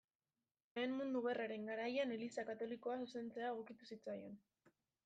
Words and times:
Lehen 0.77 0.95
Mundu 1.01 1.21
Gerraren 1.27 1.69
garaian 1.73 2.17
eliza 2.17 2.47
katolikoa 2.51 2.99
zuzentzea 3.05 3.53
egokitu 3.55 3.93
zitzaion. 3.95 4.43